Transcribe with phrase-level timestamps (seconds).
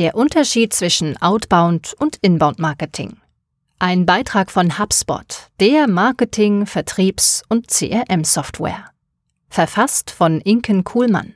[0.00, 3.18] Der Unterschied zwischen Outbound und Inbound Marketing.
[3.78, 8.86] Ein Beitrag von HubSpot, der Marketing-, Vertriebs- und CRM-Software.
[9.50, 11.34] Verfasst von Inken Kuhlmann.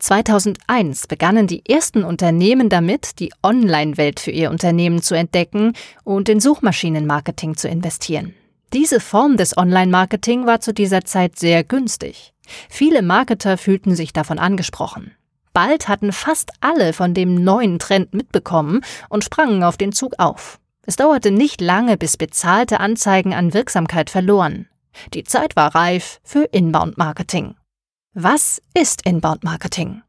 [0.00, 6.40] 2001 begannen die ersten Unternehmen damit, die Online-Welt für ihr Unternehmen zu entdecken und in
[6.40, 8.34] Suchmaschinenmarketing zu investieren.
[8.72, 12.32] Diese Form des Online-Marketing war zu dieser Zeit sehr günstig.
[12.68, 15.12] Viele Marketer fühlten sich davon angesprochen.
[15.52, 20.60] Bald hatten fast alle von dem neuen Trend mitbekommen und sprangen auf den Zug auf.
[20.86, 24.68] Es dauerte nicht lange, bis bezahlte Anzeigen an Wirksamkeit verloren.
[25.14, 27.54] Die Zeit war reif für Inbound-Marketing.
[28.14, 30.02] Was ist Inbound-Marketing?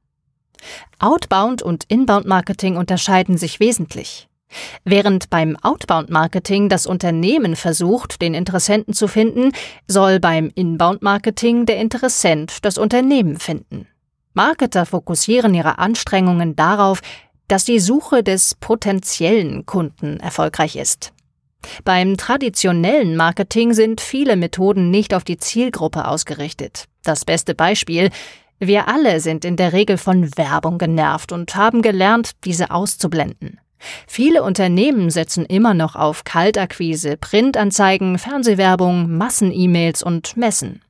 [1.00, 4.28] Outbound und Inbound-Marketing unterscheiden sich wesentlich.
[4.84, 9.52] Während beim Outbound-Marketing das Unternehmen versucht, den Interessenten zu finden,
[9.88, 13.88] soll beim Inbound-Marketing der Interessent das Unternehmen finden.
[14.34, 17.02] Marketer fokussieren ihre Anstrengungen darauf,
[17.48, 21.14] dass die Suche des potenziellen Kunden erfolgreich ist.
[21.84, 26.86] Beim traditionellen Marketing sind viele Methoden nicht auf die Zielgruppe ausgerichtet.
[27.04, 28.10] Das beste Beispiel
[28.64, 33.60] wir alle sind in der Regel von Werbung genervt und haben gelernt, diese auszublenden.
[34.06, 40.84] Viele Unternehmen setzen immer noch auf Kaltakquise, Printanzeigen, Fernsehwerbung, Massen-E-Mails und Messen.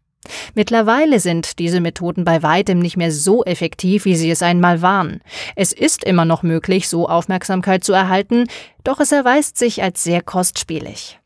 [0.53, 5.21] Mittlerweile sind diese Methoden bei weitem nicht mehr so effektiv, wie sie es einmal waren.
[5.55, 8.47] Es ist immer noch möglich, so Aufmerksamkeit zu erhalten,
[8.83, 11.19] doch es erweist sich als sehr kostspielig.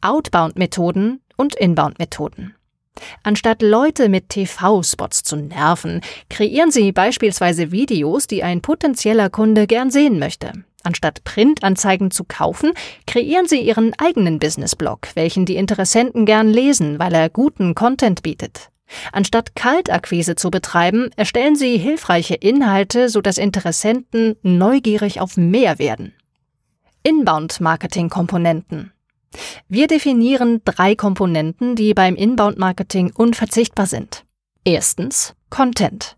[0.00, 2.54] Outbound-Methoden und Inbound-Methoden.
[3.22, 9.90] Anstatt Leute mit TV-Spots zu nerven, kreieren sie beispielsweise Videos, die ein potenzieller Kunde gern
[9.90, 10.52] sehen möchte.
[10.84, 12.72] Anstatt Printanzeigen zu kaufen,
[13.06, 18.70] kreieren sie ihren eigenen Businessblog, welchen die Interessenten gern lesen, weil er guten Content bietet.
[19.12, 26.14] Anstatt Kaltakquise zu betreiben, erstellen sie hilfreiche Inhalte, sodass Interessenten neugierig auf mehr werden.
[27.02, 28.92] Inbound-Marketing-Komponenten.
[29.68, 34.24] Wir definieren drei Komponenten, die beim Inbound-Marketing unverzichtbar sind.
[34.64, 36.17] Erstens Content.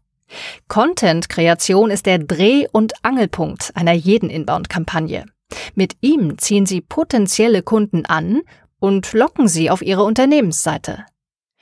[0.68, 5.26] Content-Kreation ist der Dreh- und Angelpunkt einer jeden Inbound-Kampagne.
[5.74, 8.42] Mit ihm ziehen Sie potenzielle Kunden an
[8.78, 11.04] und locken sie auf Ihre Unternehmensseite.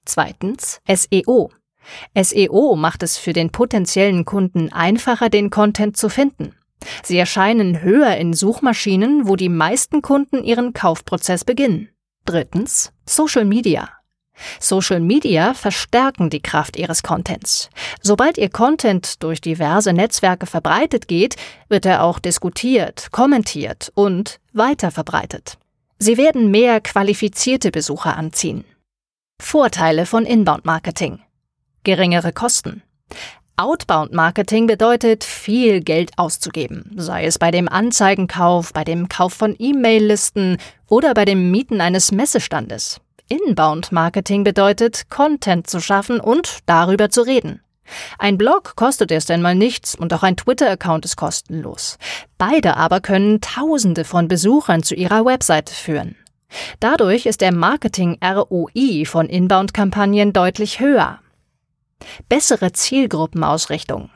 [0.05, 1.51] Zweitens SEO.
[2.15, 6.55] SEO macht es für den potenziellen Kunden einfacher, den Content zu finden.
[7.03, 11.89] Sie erscheinen höher in Suchmaschinen, wo die meisten Kunden ihren Kaufprozess beginnen.
[12.25, 13.98] Drittens Social Media.
[14.61, 17.71] Social Media verstärken die Kraft ihres Contents.
[18.03, 21.37] Sobald ihr Content durch diverse Netzwerke verbreitet geht,
[21.69, 25.59] wird er auch diskutiert, kommentiert und weiterverbreitet.
[25.99, 28.65] Sie werden mehr qualifizierte Besucher anziehen.
[29.41, 31.21] Vorteile von Inbound Marketing.
[31.85, 32.83] Geringere Kosten.
[33.57, 39.57] Outbound Marketing bedeutet, viel Geld auszugeben, sei es bei dem Anzeigenkauf, bei dem Kauf von
[39.59, 43.01] E-Mail-Listen oder bei dem Mieten eines Messestandes.
[43.29, 47.61] Inbound-Marketing bedeutet, Content zu schaffen und darüber zu reden.
[48.19, 51.99] Ein Blog kostet erst einmal nichts und auch ein Twitter-Account ist kostenlos.
[52.37, 56.17] Beide aber können Tausende von Besuchern zu ihrer Webseite führen.
[56.81, 61.21] Dadurch ist der Marketing-ROI von Inbound-Kampagnen deutlich höher.
[62.29, 64.11] Bessere Zielgruppenausrichtung.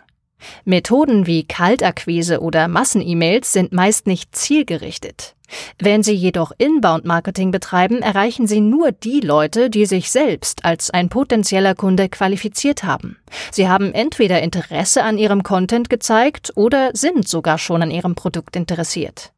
[0.65, 5.35] Methoden wie Kaltakquise oder Massen-E-Mails sind meist nicht zielgerichtet.
[5.79, 11.09] Wenn Sie jedoch Inbound-Marketing betreiben, erreichen Sie nur die Leute, die sich selbst als ein
[11.09, 13.19] potenzieller Kunde qualifiziert haben.
[13.51, 18.57] Sie haben entweder Interesse an Ihrem Content gezeigt oder sind sogar schon an Ihrem Produkt
[18.57, 19.33] interessiert.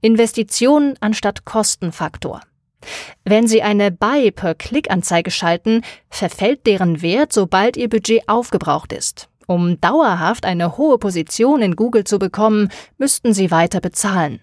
[0.00, 2.40] Investition anstatt Kostenfaktor.
[3.24, 9.28] Wenn Sie eine Buy-per-Click-Anzeige schalten, verfällt deren Wert, sobald Ihr Budget aufgebraucht ist.
[9.46, 14.40] Um dauerhaft eine hohe Position in Google zu bekommen, müssten Sie weiter bezahlen.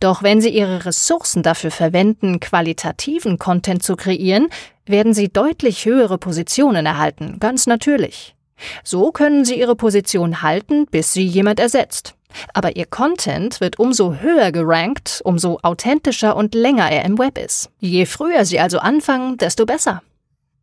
[0.00, 4.48] Doch wenn Sie Ihre Ressourcen dafür verwenden, qualitativen Content zu kreieren,
[4.86, 8.34] werden Sie deutlich höhere Positionen erhalten, ganz natürlich.
[8.82, 12.14] So können Sie Ihre Position halten, bis Sie jemand ersetzt.
[12.52, 17.70] Aber Ihr Content wird umso höher gerankt, umso authentischer und länger er im Web ist.
[17.78, 20.02] Je früher Sie also anfangen, desto besser.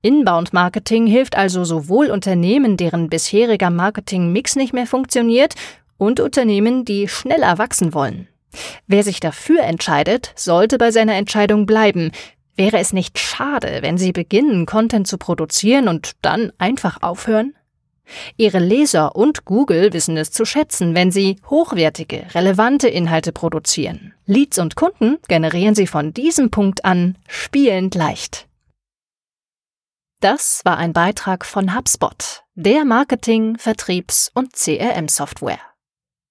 [0.02, 5.56] Inbound-Marketing hilft also sowohl Unternehmen, deren bisheriger Marketing-Mix nicht mehr funktioniert,
[5.98, 8.28] und Unternehmen, die schneller wachsen wollen.
[8.88, 12.12] Wer sich dafür entscheidet, sollte bei seiner Entscheidung bleiben.
[12.56, 17.54] Wäre es nicht schade, wenn Sie beginnen, Content zu produzieren und dann einfach aufhören?
[18.36, 24.14] Ihre Leser und Google wissen es zu schätzen, wenn Sie hochwertige, relevante Inhalte produzieren.
[24.26, 28.48] Leads und Kunden generieren Sie von diesem Punkt an spielend leicht.
[30.22, 35.58] Das war ein Beitrag von HubSpot, der Marketing-, Vertriebs- und CRM-Software.